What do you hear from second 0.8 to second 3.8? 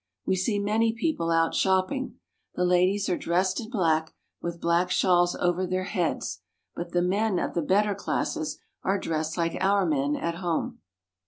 people out shopping. The ladies are dressed in